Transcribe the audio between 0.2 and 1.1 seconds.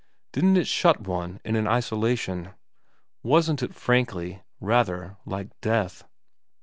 Didn't it shut